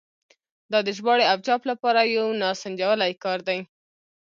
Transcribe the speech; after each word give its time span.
دا 0.71 0.79
د 0.87 0.89
ژباړې 0.97 1.25
او 1.31 1.37
چاپ 1.45 1.61
لپاره 1.71 1.99
یو 2.15 2.25
ناسنجولی 2.41 3.13
کار 3.23 3.39
دی. 3.47 3.59